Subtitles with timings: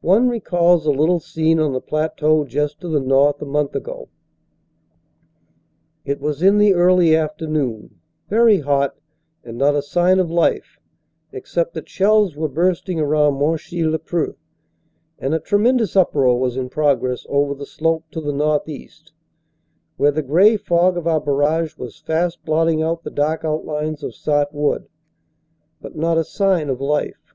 [0.00, 4.08] One recalls a little scene on the plateau just to the north a month ago.
[6.06, 8.00] It was in the early afternoon,
[8.30, 8.96] very hot
[9.44, 10.78] and not a sign of life,
[11.32, 14.36] except that shells were bursting around Monchy le Preux
[15.18, 19.12] and a tremendous uproar was in progress over the slope to the northeast,
[19.98, 24.14] where the gray fog of our barrage was fast blotting out the dark outlines of
[24.14, 24.88] Sart Wood,
[25.82, 27.34] But not a sign of life.